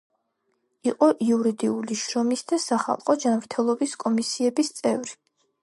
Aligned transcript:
იყო 0.91 1.09
იურდიული, 1.25 1.99
შრომის 2.05 2.43
და 2.53 2.59
სახალხო 2.65 3.19
ჯანმრთელობის 3.27 3.97
კომისიების 4.07 4.77
წევრი. 4.83 5.19